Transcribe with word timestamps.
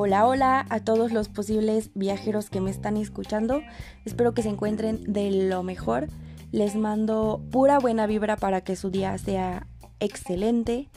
Hola, 0.00 0.26
hola 0.26 0.64
a 0.70 0.80
todos 0.80 1.12
los 1.12 1.28
posibles 1.28 1.90
viajeros 1.94 2.50
que 2.50 2.60
me 2.60 2.70
están 2.70 2.96
escuchando. 2.96 3.62
Espero 4.04 4.32
que 4.32 4.42
se 4.42 4.48
encuentren 4.48 5.02
de 5.12 5.48
lo 5.48 5.62
mejor. 5.62 6.06
Les 6.52 6.76
mando 6.76 7.44
pura 7.50 7.78
buena 7.78 8.06
vibra 8.06 8.36
para 8.36 8.62
que 8.62 8.76
su 8.76 8.90
día 8.90 9.18
sea 9.18 9.66
excelente. 10.00 10.88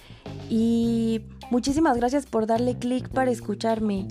Y 0.50 1.24
muchísimas 1.50 1.98
gracias 1.98 2.26
por 2.26 2.46
darle 2.46 2.78
clic 2.78 3.10
para 3.10 3.32
escucharme. 3.32 4.08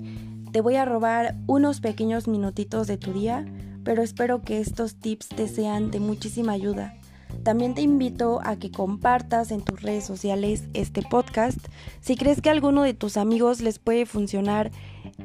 Te 0.51 0.61
voy 0.61 0.75
a 0.75 0.85
robar 0.85 1.35
unos 1.47 1.79
pequeños 1.79 2.27
minutitos 2.27 2.85
de 2.85 2.97
tu 2.97 3.13
día, 3.13 3.45
pero 3.83 4.03
espero 4.03 4.41
que 4.41 4.59
estos 4.59 4.95
tips 4.95 5.29
te 5.29 5.47
sean 5.47 5.89
de 5.89 5.99
muchísima 5.99 6.51
ayuda. 6.51 7.00
También 7.43 7.73
te 7.73 7.81
invito 7.81 8.39
a 8.43 8.57
que 8.57 8.71
compartas 8.71 9.51
en 9.51 9.61
tus 9.61 9.81
redes 9.81 10.05
sociales 10.05 10.65
este 10.73 11.01
podcast 11.01 11.57
si 11.99 12.15
crees 12.15 12.41
que 12.41 12.49
a 12.49 12.51
alguno 12.51 12.83
de 12.83 12.93
tus 12.93 13.17
amigos 13.17 13.61
les 13.61 13.79
puede 13.79 14.05
funcionar 14.05 14.71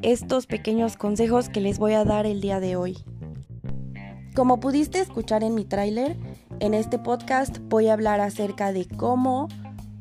estos 0.01 0.47
pequeños 0.47 0.97
consejos 0.97 1.49
que 1.49 1.61
les 1.61 1.77
voy 1.77 1.93
a 1.93 2.05
dar 2.05 2.25
el 2.25 2.41
día 2.41 2.59
de 2.59 2.75
hoy. 2.75 2.97
Como 4.35 4.59
pudiste 4.59 4.99
escuchar 4.99 5.43
en 5.43 5.55
mi 5.55 5.65
tráiler, 5.65 6.17
en 6.59 6.73
este 6.73 6.99
podcast 6.99 7.59
voy 7.69 7.87
a 7.87 7.93
hablar 7.93 8.19
acerca 8.19 8.71
de 8.71 8.87
cómo 8.87 9.47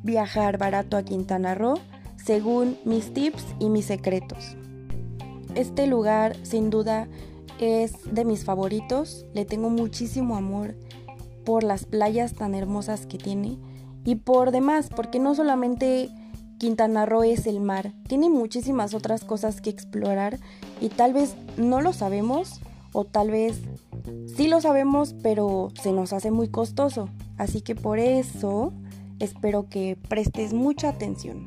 viajar 0.02 0.56
barato 0.58 0.96
a 0.96 1.02
Quintana 1.02 1.54
Roo 1.54 1.78
según 2.16 2.78
mis 2.84 3.12
tips 3.12 3.44
y 3.58 3.68
mis 3.68 3.86
secretos. 3.86 4.56
Este 5.54 5.86
lugar 5.86 6.36
sin 6.42 6.70
duda 6.70 7.08
es 7.58 7.92
de 8.10 8.24
mis 8.24 8.44
favoritos, 8.44 9.26
le 9.32 9.44
tengo 9.44 9.70
muchísimo 9.70 10.36
amor 10.36 10.74
por 11.46 11.62
las 11.62 11.86
playas 11.86 12.34
tan 12.34 12.54
hermosas 12.54 13.06
que 13.06 13.16
tiene 13.16 13.56
y 14.04 14.16
por 14.16 14.50
demás, 14.50 14.90
porque 14.94 15.18
no 15.18 15.34
solamente 15.34 16.10
Quintana 16.58 17.06
Roo 17.06 17.22
es 17.22 17.46
el 17.46 17.60
mar, 17.60 17.92
tiene 18.08 18.28
muchísimas 18.28 18.92
otras 18.94 19.24
cosas 19.24 19.60
que 19.60 19.70
explorar 19.70 20.38
y 20.80 20.88
tal 20.88 21.14
vez 21.14 21.36
no 21.56 21.80
lo 21.80 21.92
sabemos 21.92 22.60
o 22.92 23.04
tal 23.04 23.30
vez 23.30 23.60
sí 24.36 24.48
lo 24.48 24.60
sabemos, 24.60 25.14
pero 25.22 25.70
se 25.80 25.92
nos 25.92 26.12
hace 26.12 26.30
muy 26.30 26.48
costoso. 26.48 27.08
Así 27.38 27.60
que 27.60 27.74
por 27.74 27.98
eso 27.98 28.72
espero 29.20 29.68
que 29.68 29.96
prestes 30.08 30.52
mucha 30.52 30.88
atención. 30.88 31.46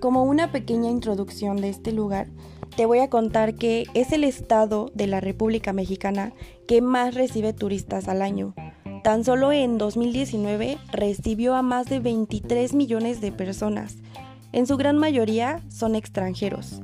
Como 0.00 0.22
una 0.24 0.52
pequeña 0.52 0.90
introducción 0.90 1.56
de 1.56 1.70
este 1.70 1.92
lugar, 1.92 2.28
te 2.76 2.84
voy 2.84 2.98
a 2.98 3.10
contar 3.10 3.54
que 3.54 3.86
es 3.94 4.12
el 4.12 4.22
estado 4.22 4.90
de 4.94 5.06
la 5.06 5.20
República 5.20 5.72
Mexicana 5.72 6.32
que 6.68 6.82
más 6.82 7.14
recibe 7.14 7.54
turistas 7.54 8.06
al 8.06 8.20
año. 8.20 8.54
Tan 9.06 9.22
solo 9.22 9.52
en 9.52 9.78
2019 9.78 10.78
recibió 10.90 11.54
a 11.54 11.62
más 11.62 11.86
de 11.86 12.00
23 12.00 12.74
millones 12.74 13.20
de 13.20 13.30
personas. 13.30 13.98
En 14.50 14.66
su 14.66 14.76
gran 14.76 14.98
mayoría 14.98 15.62
son 15.68 15.94
extranjeros, 15.94 16.82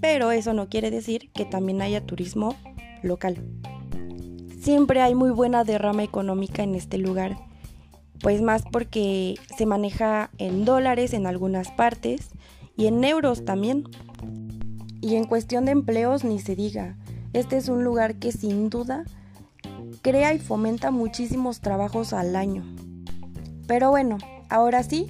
pero 0.00 0.32
eso 0.32 0.52
no 0.52 0.68
quiere 0.68 0.90
decir 0.90 1.30
que 1.32 1.44
también 1.44 1.80
haya 1.80 2.04
turismo 2.04 2.56
local. 3.04 3.36
Siempre 4.60 5.00
hay 5.00 5.14
muy 5.14 5.30
buena 5.30 5.62
derrama 5.62 6.02
económica 6.02 6.64
en 6.64 6.74
este 6.74 6.98
lugar, 6.98 7.36
pues 8.20 8.42
más 8.42 8.64
porque 8.72 9.36
se 9.56 9.64
maneja 9.64 10.30
en 10.38 10.64
dólares 10.64 11.12
en 11.12 11.24
algunas 11.24 11.70
partes 11.70 12.30
y 12.76 12.86
en 12.86 13.04
euros 13.04 13.44
también. 13.44 13.84
Y 15.00 15.14
en 15.14 15.24
cuestión 15.24 15.66
de 15.66 15.70
empleos 15.70 16.24
ni 16.24 16.40
se 16.40 16.56
diga, 16.56 16.96
este 17.32 17.58
es 17.58 17.68
un 17.68 17.84
lugar 17.84 18.16
que 18.16 18.32
sin 18.32 18.70
duda 18.70 19.04
crea 20.02 20.34
y 20.34 20.38
fomenta 20.38 20.90
muchísimos 20.90 21.60
trabajos 21.60 22.12
al 22.12 22.36
año. 22.36 22.64
Pero 23.66 23.90
bueno, 23.90 24.18
ahora 24.48 24.82
sí, 24.82 25.06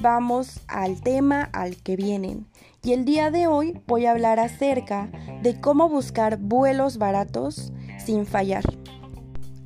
vamos 0.00 0.60
al 0.68 1.00
tema 1.00 1.42
al 1.52 1.76
que 1.76 1.96
vienen. 1.96 2.46
Y 2.82 2.92
el 2.92 3.04
día 3.04 3.30
de 3.30 3.46
hoy 3.46 3.80
voy 3.86 4.06
a 4.06 4.12
hablar 4.12 4.38
acerca 4.38 5.10
de 5.42 5.60
cómo 5.60 5.88
buscar 5.88 6.38
vuelos 6.38 6.98
baratos 6.98 7.72
sin 8.04 8.26
fallar. 8.26 8.62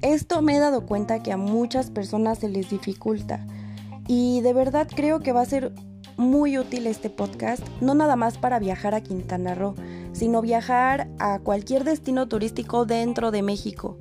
Esto 0.00 0.41
me 0.41 0.56
he 0.56 0.59
dado 0.59 0.86
cuenta 0.86 1.22
que 1.22 1.32
a 1.32 1.36
muchas 1.36 1.91
personas 1.91 2.38
se 2.38 2.48
les 2.48 2.70
dificulta 2.70 3.47
y 4.06 4.41
de 4.41 4.54
verdad 4.54 4.88
creo 4.88 5.20
que 5.20 5.32
va 5.32 5.42
a 5.42 5.47
ser 5.47 5.75
muy 6.16 6.59
útil 6.59 6.86
este 6.86 7.10
podcast, 7.10 7.66
no 7.80 7.94
nada 7.94 8.16
más 8.16 8.38
para 8.38 8.59
viajar 8.59 8.94
a 8.94 9.03
Quintana 9.03 9.54
Roo, 9.54 9.75
sino 10.12 10.42
viajar 10.42 11.09
a 11.19 11.38
cualquier 11.38 11.84
destino 11.84 12.28
turístico 12.28 12.86
dentro 12.86 13.30
de 13.30 13.42
México. 13.42 13.98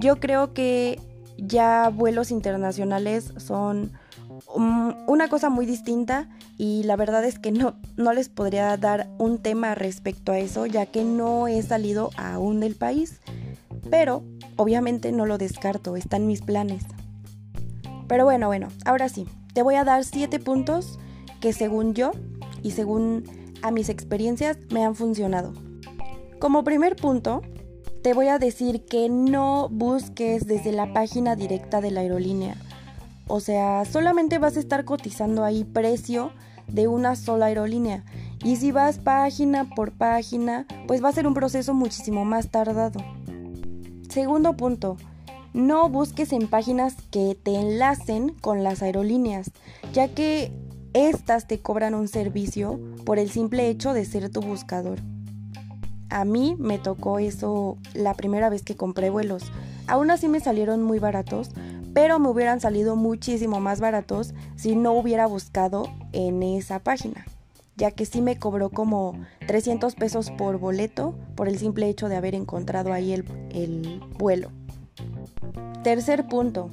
Yo 0.00 0.16
creo 0.16 0.54
que 0.54 0.98
ya 1.36 1.90
vuelos 1.90 2.30
internacionales 2.30 3.34
son 3.36 3.92
una 4.54 5.28
cosa 5.28 5.50
muy 5.50 5.66
distinta 5.66 6.30
y 6.56 6.84
la 6.84 6.96
verdad 6.96 7.22
es 7.22 7.38
que 7.38 7.52
no, 7.52 7.74
no 7.98 8.14
les 8.14 8.30
podría 8.30 8.74
dar 8.78 9.10
un 9.18 9.38
tema 9.38 9.74
respecto 9.74 10.32
a 10.32 10.38
eso 10.38 10.64
ya 10.64 10.86
que 10.86 11.04
no 11.04 11.48
he 11.48 11.60
salido 11.60 12.10
aún 12.16 12.60
del 12.60 12.76
país. 12.76 13.20
Pero 13.90 14.24
obviamente 14.56 15.12
no 15.12 15.26
lo 15.26 15.36
descarto, 15.36 15.96
están 15.96 16.26
mis 16.26 16.40
planes. 16.40 16.84
Pero 18.08 18.24
bueno, 18.24 18.46
bueno, 18.46 18.68
ahora 18.86 19.10
sí, 19.10 19.26
te 19.52 19.62
voy 19.62 19.74
a 19.74 19.84
dar 19.84 20.04
7 20.04 20.38
puntos 20.38 20.98
que 21.42 21.52
según 21.52 21.92
yo 21.92 22.12
y 22.62 22.70
según 22.70 23.24
a 23.60 23.70
mis 23.70 23.90
experiencias 23.90 24.56
me 24.72 24.82
han 24.82 24.94
funcionado. 24.94 25.52
Como 26.38 26.64
primer 26.64 26.96
punto, 26.96 27.42
te 28.02 28.14
voy 28.14 28.28
a 28.28 28.38
decir 28.38 28.86
que 28.86 29.08
no 29.08 29.68
busques 29.68 30.46
desde 30.46 30.72
la 30.72 30.92
página 30.92 31.36
directa 31.36 31.80
de 31.80 31.90
la 31.90 32.00
aerolínea. 32.00 32.56
O 33.26 33.40
sea, 33.40 33.84
solamente 33.84 34.38
vas 34.38 34.56
a 34.56 34.60
estar 34.60 34.84
cotizando 34.84 35.44
ahí 35.44 35.64
precio 35.64 36.32
de 36.66 36.88
una 36.88 37.14
sola 37.14 37.46
aerolínea. 37.46 38.04
Y 38.42 38.56
si 38.56 38.72
vas 38.72 38.98
página 38.98 39.68
por 39.74 39.92
página, 39.92 40.66
pues 40.86 41.04
va 41.04 41.10
a 41.10 41.12
ser 41.12 41.26
un 41.26 41.34
proceso 41.34 41.74
muchísimo 41.74 42.24
más 42.24 42.50
tardado. 42.50 43.00
Segundo 44.08 44.56
punto, 44.56 44.96
no 45.52 45.88
busques 45.90 46.32
en 46.32 46.48
páginas 46.48 46.96
que 47.10 47.36
te 47.40 47.54
enlacen 47.54 48.30
con 48.40 48.64
las 48.64 48.82
aerolíneas, 48.82 49.50
ya 49.92 50.08
que 50.08 50.52
estas 50.94 51.46
te 51.46 51.60
cobran 51.60 51.94
un 51.94 52.08
servicio 52.08 52.80
por 53.04 53.18
el 53.18 53.30
simple 53.30 53.68
hecho 53.68 53.92
de 53.92 54.04
ser 54.06 54.30
tu 54.30 54.40
buscador. 54.40 55.00
A 56.10 56.24
mí 56.24 56.56
me 56.58 56.78
tocó 56.78 57.18
eso 57.18 57.78
la 57.94 58.14
primera 58.14 58.48
vez 58.48 58.62
que 58.62 58.76
compré 58.76 59.10
vuelos. 59.10 59.44
Aún 59.86 60.10
así 60.10 60.28
me 60.28 60.40
salieron 60.40 60.82
muy 60.82 60.98
baratos, 60.98 61.50
pero 61.94 62.18
me 62.18 62.28
hubieran 62.28 62.60
salido 62.60 62.96
muchísimo 62.96 63.60
más 63.60 63.80
baratos 63.80 64.34
si 64.56 64.76
no 64.76 64.92
hubiera 64.92 65.26
buscado 65.26 65.88
en 66.12 66.42
esa 66.42 66.80
página, 66.80 67.24
ya 67.76 67.92
que 67.92 68.06
sí 68.06 68.22
me 68.22 68.38
cobró 68.38 68.70
como 68.70 69.14
300 69.46 69.94
pesos 69.94 70.30
por 70.30 70.58
boleto 70.58 71.14
por 71.34 71.48
el 71.48 71.58
simple 71.58 71.88
hecho 71.88 72.08
de 72.08 72.16
haber 72.16 72.34
encontrado 72.34 72.92
ahí 72.92 73.12
el, 73.12 73.24
el 73.50 74.00
vuelo. 74.18 74.50
Tercer 75.82 76.26
punto, 76.26 76.70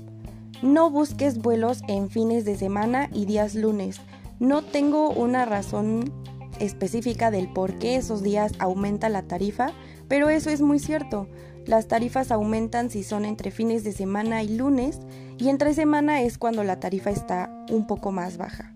no 0.61 0.89
busques 0.89 1.37
vuelos 1.37 1.81
en 1.87 2.09
fines 2.09 2.43
de 2.43 2.57
semana 2.57 3.09
y 3.13 3.25
días 3.25 3.53
lunes. 3.53 4.01
No 4.39 4.63
tengo 4.63 5.09
una 5.11 5.45
razón 5.45 6.11
específica 6.59 7.31
del 7.31 7.51
por 7.51 7.79
qué 7.79 7.95
esos 7.95 8.23
días 8.23 8.53
aumenta 8.59 9.09
la 9.09 9.23
tarifa, 9.23 9.71
pero 10.07 10.29
eso 10.29 10.49
es 10.49 10.61
muy 10.61 10.79
cierto. 10.79 11.27
Las 11.65 11.87
tarifas 11.87 12.31
aumentan 12.31 12.89
si 12.89 13.03
son 13.03 13.25
entre 13.25 13.51
fines 13.51 13.83
de 13.83 13.91
semana 13.91 14.43
y 14.43 14.55
lunes, 14.55 14.99
y 15.37 15.49
entre 15.49 15.73
semana 15.73 16.21
es 16.21 16.37
cuando 16.37 16.63
la 16.63 16.79
tarifa 16.79 17.09
está 17.09 17.51
un 17.69 17.85
poco 17.87 18.11
más 18.11 18.37
baja. 18.37 18.73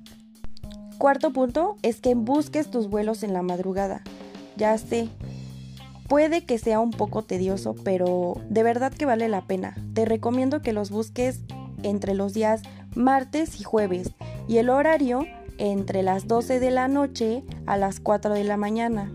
Cuarto 0.98 1.32
punto 1.32 1.78
es 1.82 2.02
que 2.02 2.14
busques 2.14 2.70
tus 2.70 2.90
vuelos 2.90 3.24
en 3.24 3.34
la 3.34 3.42
madrugada. 3.42 4.04
Ya 4.58 4.78
sé, 4.78 5.10
puede 6.08 6.46
que 6.46 6.60
sea 6.60 6.80
un 6.80 6.92
poco 6.92 7.24
tedioso, 7.24 7.74
pero 7.84 8.36
de 8.50 8.64
verdad 8.64 8.92
que 8.92 9.06
vale 9.06 9.30
la 9.30 9.42
pena. 9.42 9.76
Te 9.94 10.06
recomiendo 10.06 10.62
que 10.62 10.74
los 10.74 10.92
busques 10.92 11.40
entre 11.84 12.14
los 12.14 12.34
días 12.34 12.62
martes 12.94 13.60
y 13.60 13.64
jueves, 13.64 14.12
y 14.48 14.58
el 14.58 14.70
horario 14.70 15.26
entre 15.58 16.04
las 16.04 16.28
12 16.28 16.60
de 16.60 16.72
la 16.72 16.88
noche 16.88 17.44
a 17.66 17.78
las 17.78 18.00
4 18.00 18.34
de 18.34 18.44
la 18.44 18.58
mañana. 18.58 19.12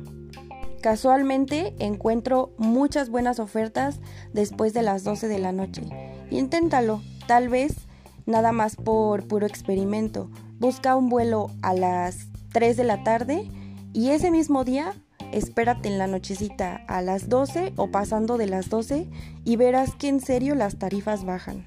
Casualmente 0.80 1.74
encuentro 1.78 2.52
muchas 2.58 3.10
buenas 3.10 3.40
ofertas 3.40 4.00
después 4.32 4.72
de 4.72 4.82
las 4.82 5.02
12 5.04 5.28
de 5.28 5.38
la 5.38 5.52
noche. 5.52 5.82
Inténtalo, 6.30 7.02
tal 7.26 7.48
vez 7.48 7.74
nada 8.26 8.52
más 8.52 8.76
por 8.76 9.26
puro 9.26 9.46
experimento. 9.46 10.30
Busca 10.58 10.96
un 10.96 11.08
vuelo 11.08 11.50
a 11.62 11.74
las 11.74 12.28
3 12.52 12.76
de 12.76 12.84
la 12.84 13.02
tarde 13.02 13.50
y 13.92 14.10
ese 14.10 14.30
mismo 14.30 14.64
día 14.64 14.92
espérate 15.32 15.88
en 15.88 15.98
la 15.98 16.06
nochecita 16.06 16.84
a 16.86 17.02
las 17.02 17.28
12 17.28 17.72
o 17.76 17.90
pasando 17.90 18.38
de 18.38 18.46
las 18.46 18.68
12 18.68 19.08
y 19.44 19.56
verás 19.56 19.94
que 19.94 20.08
en 20.08 20.20
serio 20.20 20.54
las 20.54 20.78
tarifas 20.78 21.24
bajan. 21.24 21.66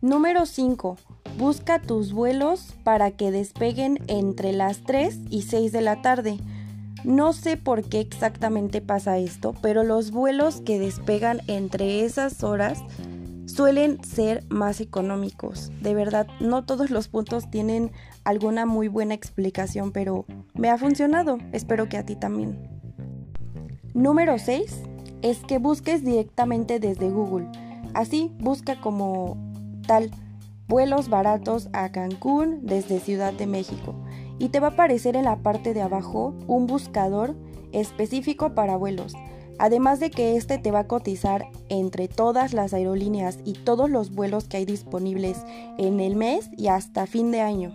Número 0.00 0.46
5. 0.46 0.96
Busca 1.38 1.78
tus 1.78 2.12
vuelos 2.12 2.74
para 2.82 3.12
que 3.12 3.30
despeguen 3.30 4.00
entre 4.08 4.52
las 4.52 4.82
3 4.82 5.20
y 5.30 5.42
6 5.42 5.70
de 5.70 5.82
la 5.82 6.02
tarde. 6.02 6.38
No 7.04 7.32
sé 7.32 7.56
por 7.56 7.84
qué 7.84 8.00
exactamente 8.00 8.80
pasa 8.80 9.18
esto, 9.18 9.54
pero 9.62 9.84
los 9.84 10.10
vuelos 10.10 10.60
que 10.60 10.80
despegan 10.80 11.40
entre 11.46 12.04
esas 12.04 12.42
horas 12.42 12.82
suelen 13.46 14.02
ser 14.02 14.42
más 14.48 14.80
económicos. 14.80 15.70
De 15.80 15.94
verdad, 15.94 16.26
no 16.40 16.64
todos 16.64 16.90
los 16.90 17.06
puntos 17.06 17.48
tienen 17.48 17.92
alguna 18.24 18.66
muy 18.66 18.88
buena 18.88 19.14
explicación, 19.14 19.92
pero 19.92 20.26
me 20.54 20.70
ha 20.70 20.76
funcionado. 20.76 21.38
Espero 21.52 21.88
que 21.88 21.98
a 21.98 22.04
ti 22.04 22.16
también. 22.16 22.58
Número 23.94 24.40
6 24.40 24.80
es 25.22 25.38
que 25.44 25.58
busques 25.58 26.04
directamente 26.04 26.80
desde 26.80 27.08
Google. 27.10 27.46
Así 27.94 28.32
busca 28.40 28.80
como 28.80 29.36
tal 29.86 30.10
vuelos 30.68 31.08
baratos 31.08 31.68
a 31.72 31.90
Cancún 31.90 32.60
desde 32.62 33.00
Ciudad 33.00 33.32
de 33.32 33.46
México 33.46 33.94
y 34.38 34.50
te 34.50 34.60
va 34.60 34.68
a 34.68 34.70
aparecer 34.72 35.16
en 35.16 35.24
la 35.24 35.38
parte 35.38 35.74
de 35.74 35.82
abajo 35.82 36.34
un 36.46 36.66
buscador 36.66 37.34
específico 37.72 38.54
para 38.54 38.76
vuelos. 38.76 39.14
Además 39.58 39.98
de 39.98 40.10
que 40.10 40.36
este 40.36 40.58
te 40.58 40.70
va 40.70 40.80
a 40.80 40.86
cotizar 40.86 41.46
entre 41.68 42.06
todas 42.06 42.52
las 42.52 42.72
aerolíneas 42.72 43.38
y 43.44 43.54
todos 43.54 43.90
los 43.90 44.14
vuelos 44.14 44.46
que 44.46 44.58
hay 44.58 44.64
disponibles 44.64 45.38
en 45.78 45.98
el 45.98 46.14
mes 46.14 46.48
y 46.56 46.68
hasta 46.68 47.06
fin 47.06 47.32
de 47.32 47.40
año. 47.40 47.72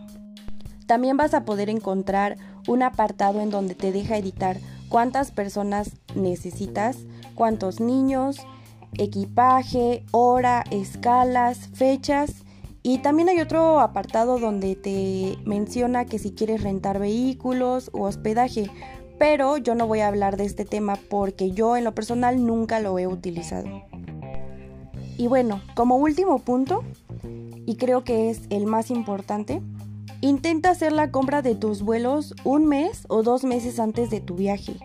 También 0.86 1.18
vas 1.18 1.34
a 1.34 1.44
poder 1.44 1.70
encontrar 1.70 2.38
un 2.68 2.84
apartado 2.84 3.42
en 3.42 3.50
donde 3.50 3.76
te 3.76 3.92
deja 3.92 4.18
editar 4.18 4.58
cuántas 4.88 5.32
personas 5.32 5.92
necesitas, 6.16 7.00
cuántos 7.36 7.80
niños, 7.80 8.38
equipaje, 8.98 10.06
hora, 10.12 10.64
escalas, 10.72 11.70
fechas. 11.74 12.46
Y 12.86 12.98
también 12.98 13.30
hay 13.30 13.40
otro 13.40 13.80
apartado 13.80 14.40
donde 14.40 14.76
te 14.76 15.38
menciona 15.46 16.04
que 16.04 16.20
si 16.20 16.34
quieres 16.34 16.62
rentar 16.64 17.00
vehículos 17.00 17.90
o 17.94 18.02
hospedaje, 18.02 18.70
pero 19.18 19.56
yo 19.56 19.74
no 19.74 19.88
voy 19.88 20.02
a 20.02 20.10
hablar 20.10 20.36
de 20.36 20.44
este 20.44 20.66
tema 20.66 20.98
porque 21.10 21.52
yo 21.52 21.78
en 21.78 21.86
lo 21.86 21.96
personal 21.96 22.46
nunca 22.46 22.82
lo 22.82 23.00
he 23.00 23.08
utilizado. 23.08 23.84
Y 25.18 25.28
bueno, 25.28 25.62
como 25.76 25.96
último 25.96 26.40
punto, 26.40 26.84
y 27.66 27.78
creo 27.78 28.04
que 28.04 28.30
es 28.30 28.42
el 28.50 28.66
más 28.66 28.92
importante, 28.92 29.62
intenta 30.20 30.72
hacer 30.72 30.92
la 30.92 31.10
compra 31.10 31.42
de 31.42 31.56
tus 31.56 31.84
vuelos 31.84 32.36
un 32.44 32.66
mes 32.66 33.06
o 33.08 33.24
dos 33.24 33.46
meses 33.46 33.80
antes 33.80 34.10
de 34.10 34.20
tu 34.20 34.36
viaje. 34.36 34.76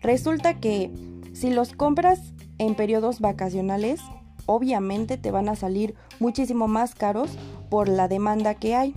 Resulta 0.00 0.60
que 0.60 0.92
si 1.32 1.50
los 1.50 1.72
compras 1.72 2.20
en 2.58 2.76
periodos 2.76 3.18
vacacionales, 3.18 4.00
obviamente 4.52 5.16
te 5.16 5.30
van 5.30 5.48
a 5.48 5.56
salir 5.56 5.94
muchísimo 6.20 6.68
más 6.68 6.94
caros 6.94 7.30
por 7.70 7.88
la 7.88 8.08
demanda 8.08 8.54
que 8.54 8.74
hay. 8.74 8.94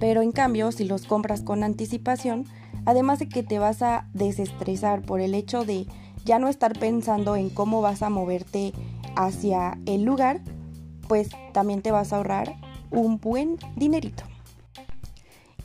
Pero 0.00 0.22
en 0.22 0.32
cambio, 0.32 0.72
si 0.72 0.84
los 0.84 1.04
compras 1.06 1.42
con 1.42 1.62
anticipación, 1.62 2.46
además 2.86 3.18
de 3.18 3.28
que 3.28 3.42
te 3.42 3.58
vas 3.58 3.82
a 3.82 4.08
desestresar 4.14 5.02
por 5.02 5.20
el 5.20 5.34
hecho 5.34 5.64
de 5.64 5.86
ya 6.24 6.38
no 6.38 6.48
estar 6.48 6.78
pensando 6.78 7.36
en 7.36 7.50
cómo 7.50 7.80
vas 7.80 8.02
a 8.02 8.10
moverte 8.10 8.72
hacia 9.16 9.78
el 9.86 10.04
lugar, 10.04 10.40
pues 11.08 11.30
también 11.52 11.82
te 11.82 11.90
vas 11.90 12.12
a 12.12 12.16
ahorrar 12.16 12.56
un 12.90 13.18
buen 13.18 13.56
dinerito. 13.76 14.24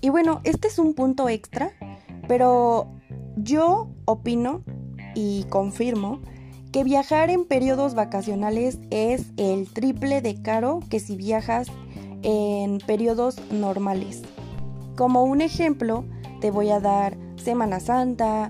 Y 0.01 0.09
bueno, 0.09 0.41
este 0.43 0.67
es 0.67 0.79
un 0.79 0.93
punto 0.93 1.29
extra, 1.29 1.71
pero 2.27 2.89
yo 3.37 3.89
opino 4.05 4.63
y 5.15 5.45
confirmo 5.49 6.21
que 6.73 6.83
viajar 6.83 7.29
en 7.29 7.45
periodos 7.45 7.93
vacacionales 7.93 8.79
es 8.89 9.27
el 9.37 9.71
triple 9.71 10.21
de 10.21 10.41
caro 10.41 10.79
que 10.89 10.99
si 10.99 11.15
viajas 11.15 11.67
en 12.23 12.79
periodos 12.79 13.39
normales. 13.51 14.23
Como 14.97 15.23
un 15.23 15.41
ejemplo, 15.41 16.03
te 16.41 16.49
voy 16.49 16.71
a 16.71 16.79
dar 16.79 17.15
Semana 17.35 17.79
Santa, 17.79 18.49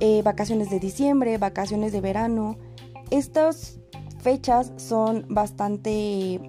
eh, 0.00 0.20
vacaciones 0.22 0.68
de 0.68 0.80
diciembre, 0.80 1.38
vacaciones 1.38 1.92
de 1.92 2.02
verano. 2.02 2.58
Estas 3.10 3.80
fechas 4.20 4.70
son 4.76 5.24
bastante... 5.30 6.42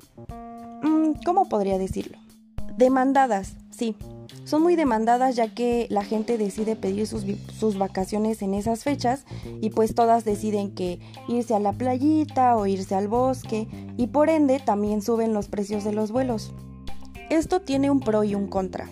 Mm, 0.84 1.14
¿Cómo 1.26 1.48
podría 1.48 1.78
decirlo? 1.78 2.18
Demandadas, 2.76 3.56
sí, 3.70 3.96
son 4.48 4.64
muy 4.64 4.78
demandadas 4.78 5.36
ya 5.36 5.54
que 5.54 5.88
la 5.90 6.06
gente 6.06 6.38
decide 6.38 6.78
pedir 6.78 7.06
sus, 7.06 7.26
sus, 7.60 7.78
vacaciones 7.78 8.42
en 8.42 8.54
esas 8.54 8.86
fechas 8.86 9.26
y 9.60 9.72
pues 9.72 9.94
todas 9.94 10.24
deciden 10.24 10.74
que 10.74 11.02
irse 11.28 11.54
a 11.54 11.60
la 11.60 11.74
playita 11.74 12.56
o 12.56 12.66
irse 12.66 12.96
al 12.96 13.10
bosque 13.10 13.68
y 13.98 14.08
por 14.08 14.30
ende 14.30 14.60
también 14.60 15.02
suben 15.02 15.34
los 15.34 15.50
precios 15.50 15.84
de 15.84 15.92
los 15.92 16.14
vuelos. 16.14 16.54
Esto 17.30 17.60
tiene 17.60 17.92
un 17.92 18.00
pro 18.00 18.24
y 18.24 18.36
un 18.36 18.48
contra. 18.48 18.90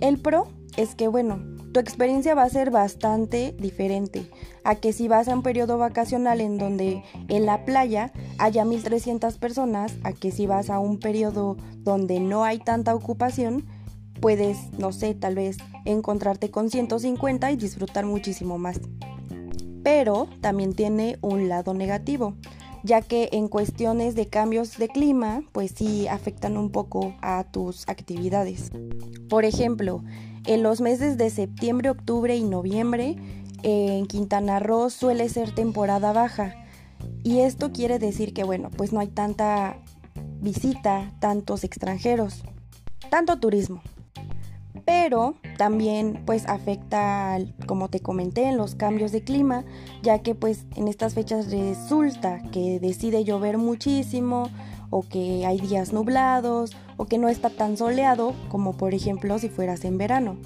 El 0.00 0.18
pro 0.18 0.48
es 0.76 0.96
que 0.96 1.06
bueno, 1.06 1.38
tu 1.72 1.78
experiencia 1.78 2.34
va 2.34 2.42
a 2.42 2.50
ser 2.50 2.72
bastante 2.72 3.54
diferente 3.60 4.28
a 4.64 4.74
que 4.74 4.92
si 4.92 5.06
vas 5.06 5.28
a 5.28 5.34
un 5.34 5.44
periodo 5.44 5.78
vacacional 5.78 6.40
en 6.40 6.58
donde 6.58 7.04
en 7.28 7.46
la 7.46 7.64
playa 7.64 8.12
haya 8.38 8.64
1300 8.64 9.38
personas, 9.38 9.94
a 10.02 10.12
que 10.12 10.32
si 10.32 10.48
vas 10.48 10.68
a 10.68 10.80
un 10.80 10.98
periodo 10.98 11.56
donde 11.78 12.18
no 12.18 12.42
hay 12.42 12.58
tanta 12.58 12.92
ocupación, 12.92 13.66
puedes, 14.20 14.72
no 14.78 14.92
sé, 14.92 15.14
tal 15.14 15.34
vez 15.34 15.56
encontrarte 15.84 16.50
con 16.50 16.70
150 16.70 17.50
y 17.50 17.56
disfrutar 17.56 18.06
muchísimo 18.06 18.58
más. 18.58 18.80
Pero 19.82 20.28
también 20.40 20.74
tiene 20.74 21.18
un 21.22 21.48
lado 21.48 21.74
negativo, 21.74 22.34
ya 22.82 23.00
que 23.00 23.30
en 23.32 23.48
cuestiones 23.48 24.14
de 24.14 24.26
cambios 24.26 24.76
de 24.76 24.88
clima, 24.88 25.42
pues 25.52 25.72
sí 25.74 26.06
afectan 26.06 26.56
un 26.56 26.70
poco 26.70 27.14
a 27.22 27.44
tus 27.44 27.88
actividades. 27.88 28.70
Por 29.28 29.44
ejemplo, 29.44 30.02
en 30.46 30.62
los 30.62 30.80
meses 30.80 31.16
de 31.16 31.30
septiembre, 31.30 31.90
octubre 31.90 32.36
y 32.36 32.44
noviembre, 32.44 33.16
en 33.62 34.06
Quintana 34.06 34.58
Roo 34.58 34.90
suele 34.90 35.28
ser 35.28 35.54
temporada 35.54 36.12
baja. 36.12 36.54
Y 37.22 37.40
esto 37.40 37.72
quiere 37.72 37.98
decir 37.98 38.32
que, 38.34 38.44
bueno, 38.44 38.70
pues 38.70 38.92
no 38.92 39.00
hay 39.00 39.08
tanta 39.08 39.78
visita, 40.40 41.12
tantos 41.20 41.64
extranjeros, 41.64 42.42
tanto 43.10 43.38
turismo 43.38 43.82
pero 44.84 45.34
también 45.56 46.22
pues 46.26 46.48
afecta, 46.48 47.38
como 47.66 47.88
te 47.88 48.00
comenté, 48.00 48.44
en 48.44 48.56
los 48.56 48.74
cambios 48.74 49.12
de 49.12 49.22
clima, 49.22 49.64
ya 50.02 50.20
que 50.20 50.34
pues 50.34 50.66
en 50.76 50.88
estas 50.88 51.14
fechas 51.14 51.50
resulta 51.50 52.42
que 52.50 52.80
decide 52.80 53.24
llover 53.24 53.58
muchísimo 53.58 54.48
o 54.90 55.02
que 55.02 55.46
hay 55.46 55.58
días 55.60 55.92
nublados 55.92 56.72
o 56.96 57.06
que 57.06 57.18
no 57.18 57.28
está 57.28 57.48
tan 57.48 57.76
soleado 57.76 58.34
como 58.48 58.76
por 58.76 58.92
ejemplo 58.92 59.38
si 59.38 59.48
fueras 59.48 59.84
en 59.84 59.98
verano. 59.98 60.36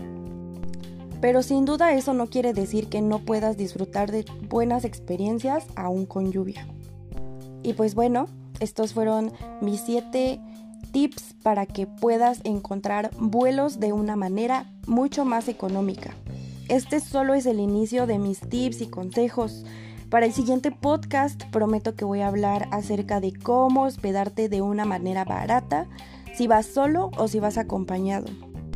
Pero 1.20 1.42
sin 1.42 1.64
duda 1.64 1.94
eso 1.94 2.12
no 2.12 2.26
quiere 2.26 2.52
decir 2.52 2.88
que 2.88 3.00
no 3.00 3.20
puedas 3.20 3.56
disfrutar 3.56 4.12
de 4.12 4.26
buenas 4.50 4.84
experiencias 4.84 5.64
aún 5.74 6.04
con 6.04 6.30
lluvia. 6.30 6.68
Y 7.62 7.72
pues 7.72 7.94
bueno, 7.94 8.26
estos 8.60 8.92
fueron 8.92 9.32
mis 9.62 9.80
siete 9.80 10.38
tips 10.92 11.34
para 11.42 11.66
que 11.66 11.86
puedas 11.86 12.40
encontrar 12.44 13.10
vuelos 13.18 13.80
de 13.80 13.92
una 13.92 14.16
manera 14.16 14.72
mucho 14.86 15.24
más 15.24 15.48
económica. 15.48 16.14
Este 16.68 17.00
solo 17.00 17.34
es 17.34 17.46
el 17.46 17.60
inicio 17.60 18.06
de 18.06 18.18
mis 18.18 18.40
tips 18.40 18.80
y 18.80 18.86
consejos. 18.86 19.64
Para 20.08 20.26
el 20.26 20.32
siguiente 20.32 20.70
podcast 20.70 21.44
prometo 21.50 21.94
que 21.94 22.04
voy 22.04 22.20
a 22.20 22.28
hablar 22.28 22.68
acerca 22.70 23.20
de 23.20 23.32
cómo 23.32 23.82
hospedarte 23.82 24.48
de 24.48 24.62
una 24.62 24.84
manera 24.84 25.24
barata, 25.24 25.88
si 26.34 26.46
vas 26.46 26.66
solo 26.66 27.10
o 27.16 27.28
si 27.28 27.40
vas 27.40 27.58
acompañado. 27.58 28.26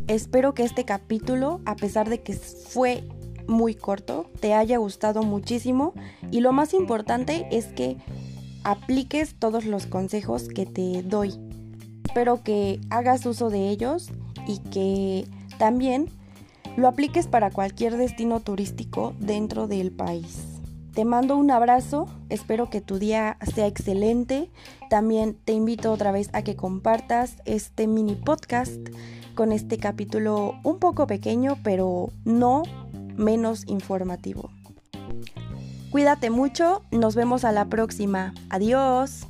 Espero 0.07 0.55
que 0.55 0.65
este 0.65 0.85
capítulo, 0.85 1.61
a 1.65 1.77
pesar 1.77 2.09
de 2.09 2.23
que 2.23 2.35
fue 2.35 3.05
muy 3.47 3.75
corto, 3.75 4.31
te 4.41 4.55
haya 4.55 4.79
gustado 4.79 5.23
muchísimo 5.23 5.95
y 6.31 6.41
lo 6.41 6.53
más 6.53 6.75
importante 6.75 7.47
es 7.51 7.67
que 7.67 7.97
apliques 8.65 9.35
todos 9.39 9.65
los 9.65 9.87
consejos 9.87 10.49
que 10.49 10.67
te 10.67 11.03
doy. 11.03 11.48
Espero 12.09 12.43
que 12.43 12.81
hagas 12.89 13.27
uso 13.27 13.51
de 13.51 13.69
ellos 13.69 14.09
y 14.47 14.61
que 14.71 15.29
también 15.59 16.09
lo 16.75 16.89
apliques 16.89 17.27
para 17.27 17.51
cualquier 17.51 17.99
destino 17.99 18.41
turístico 18.41 19.13
dentro 19.21 19.69
del 19.69 19.93
país. 19.93 20.43
Te 20.95 21.05
mando 21.05 21.37
un 21.37 21.51
abrazo, 21.51 22.09
espero 22.31 22.71
que 22.71 22.81
tu 22.81 22.99
día 22.99 23.37
sea 23.55 23.67
excelente. 23.67 24.51
También 24.89 25.37
te 25.45 25.53
invito 25.53 25.93
otra 25.93 26.11
vez 26.11 26.31
a 26.33 26.41
que 26.41 26.57
compartas 26.57 27.37
este 27.45 27.87
mini 27.87 28.15
podcast 28.15 28.81
con 29.35 29.53
este 29.53 29.77
capítulo 29.77 30.55
un 30.65 30.79
poco 30.79 31.07
pequeño, 31.07 31.59
pero 31.63 32.09
no 32.25 32.63
menos 33.19 33.65
informativo. 33.67 34.51
Cuídate 35.91 36.31
mucho, 36.31 36.83
nos 36.91 37.15
vemos 37.15 37.45
a 37.45 37.53
la 37.53 37.67
próxima. 37.67 38.33
Adiós. 38.49 39.27